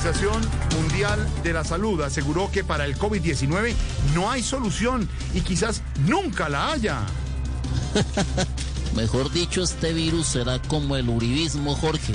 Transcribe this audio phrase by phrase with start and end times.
[0.00, 0.40] Organización
[0.78, 3.74] Mundial de la Salud aseguró que para el COVID-19
[4.14, 7.00] no hay solución y quizás nunca la haya.
[8.96, 12.14] Mejor dicho, este virus será como el uribismo, Jorge.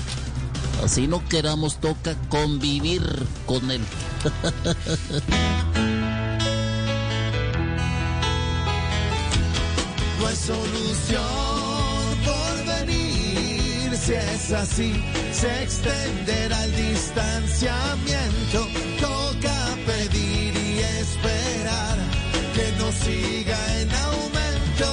[0.84, 3.03] Así no queramos, toca convivir
[3.45, 3.81] con él.
[10.20, 11.65] No hay solución.
[14.06, 18.67] Si es así, se extenderá el distanciamiento.
[19.02, 21.98] Toca pedir y esperar
[22.53, 24.92] que no siga en aumento.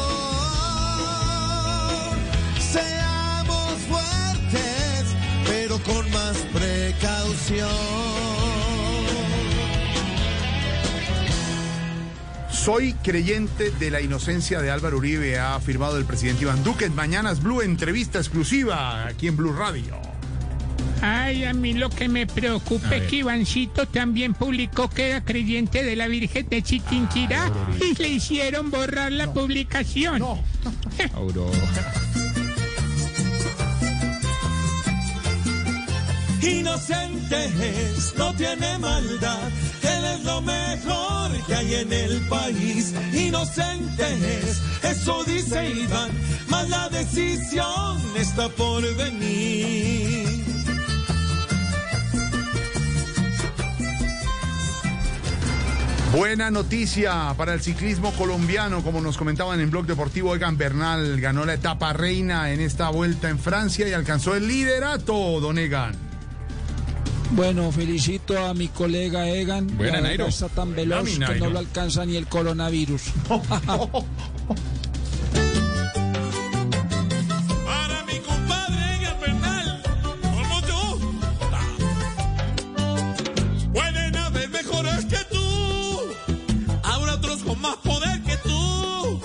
[2.58, 5.14] Seamos fuertes,
[5.46, 8.01] pero con más precaución.
[12.64, 16.84] Soy creyente de la inocencia de Álvaro Uribe, ha afirmado el presidente Iván Duque.
[16.84, 19.96] En Mañanas Blue, entrevista exclusiva aquí en Blue Radio.
[21.00, 25.82] Ay, a mí lo que me preocupa es que Ivancito también publicó que era creyente
[25.82, 30.20] de la Virgen de Chiquinquirá y le hicieron borrar la publicación.
[30.20, 30.38] No
[38.36, 39.48] tiene maldad,
[39.82, 42.92] él es lo mejor que hay en el país.
[43.12, 46.10] Inocentes, eso dice Iván,
[46.48, 50.26] mas la decisión está por venir.
[56.12, 61.46] Buena noticia para el ciclismo colombiano, como nos comentaban en Blog Deportivo, Egan Bernal ganó
[61.46, 66.11] la etapa reina en esta vuelta en Francia y alcanzó el liderato, don Egan.
[67.34, 69.66] Bueno, felicito a mi colega Egan.
[69.76, 70.26] Buena, La Nairo.
[70.26, 73.02] Está tan veloz que no lo alcanza ni el coronavirus.
[77.64, 79.82] Para mi compadre Egan Bernal,
[80.48, 81.00] mucho gusto.
[83.72, 86.00] Pueden haber mejores que tú,
[86.82, 89.20] habrá otros con más poder que tú,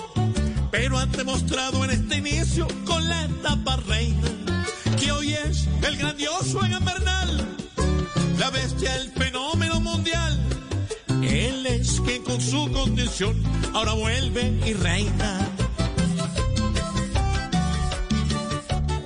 [0.71, 4.27] pero han demostrado en este inicio con la etapa reina
[4.99, 7.46] que hoy es el grandioso Egan Bernal,
[8.77, 10.39] bestia, el fenómeno mundial.
[11.23, 13.35] Él es quien con su condición
[13.73, 15.39] ahora vuelve y reina.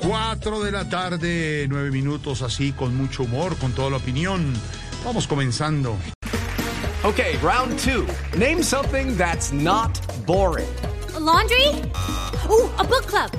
[0.02, 4.54] 4 de la tarde, 9 minutos así, con mucho humor, con toda la opinión.
[5.06, 5.96] Vamos comenzando.
[7.04, 8.06] Okay, round two.
[8.38, 10.68] Name something that's not boring.
[11.20, 11.68] laundry?
[12.50, 13.32] Ooh, a book club.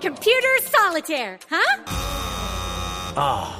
[0.00, 1.82] Computer solitaire, huh?
[3.16, 3.59] Ah,